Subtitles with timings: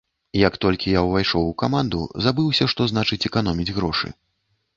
[0.47, 1.99] Як толькі я ўвайшоў у каманду,
[2.29, 4.13] забыўся, што значыць эканоміць грошы.